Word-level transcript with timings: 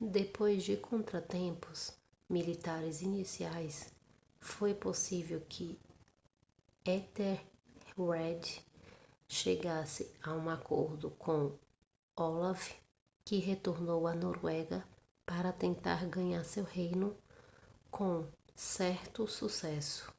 depois 0.00 0.62
de 0.62 0.74
contratempos 0.78 1.92
militares 2.26 3.02
iniciais 3.02 3.92
foi 4.40 4.72
possível 4.72 5.38
que 5.42 5.78
ethelred 6.82 8.64
chegasse 9.28 10.10
a 10.22 10.32
um 10.32 10.48
acordo 10.48 11.10
com 11.10 11.54
olaf 12.16 12.74
que 13.22 13.36
retornou 13.36 14.06
à 14.06 14.14
noruega 14.14 14.82
para 15.26 15.52
tentar 15.52 16.06
ganhar 16.08 16.42
seu 16.42 16.64
reino 16.64 17.14
com 17.90 18.26
certo 18.54 19.28
sucesso 19.28 20.10